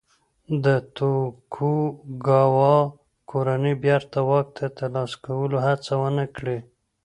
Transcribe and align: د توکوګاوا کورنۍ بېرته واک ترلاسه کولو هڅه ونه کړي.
د 0.63 0.67
توکوګاوا 0.97 2.77
کورنۍ 3.29 3.73
بېرته 3.83 4.19
واک 4.27 4.47
ترلاسه 4.77 5.15
کولو 5.25 5.57
هڅه 5.67 5.91
ونه 6.01 6.25
کړي. 6.35 6.57